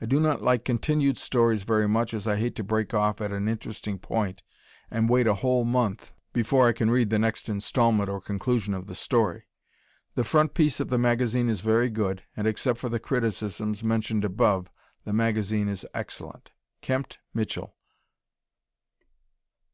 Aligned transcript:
I 0.00 0.06
do 0.06 0.20
not 0.20 0.40
like 0.40 0.64
continued 0.64 1.18
stories 1.18 1.64
very 1.64 1.86
much 1.86 2.14
as 2.14 2.26
I 2.26 2.36
hate 2.36 2.56
to 2.56 2.64
break 2.64 2.94
off 2.94 3.20
at 3.20 3.30
an 3.30 3.46
interesting 3.46 3.98
point 3.98 4.42
and 4.90 5.06
wait 5.06 5.26
a 5.26 5.34
whole 5.34 5.66
month 5.66 6.14
before 6.32 6.66
I 6.66 6.72
can 6.72 6.88
read 6.90 7.10
the 7.10 7.18
next 7.18 7.46
installment 7.46 8.08
or 8.08 8.22
conclusion 8.22 8.72
of 8.72 8.86
the 8.86 8.94
story. 8.94 9.44
The 10.14 10.24
front 10.24 10.54
piece 10.54 10.80
of 10.80 10.88
the 10.88 10.96
magazine 10.96 11.50
is 11.50 11.60
very 11.60 11.90
good, 11.90 12.22
and 12.34 12.46
except 12.46 12.78
for 12.78 12.88
the 12.88 12.98
criticisms 12.98 13.84
mentioned 13.84 14.24
above 14.24 14.70
the 15.04 15.12
magazine 15.12 15.68
is 15.68 15.84
excellent. 15.92 16.52
Kempt 16.80 17.18
Mitchell. 17.34 17.76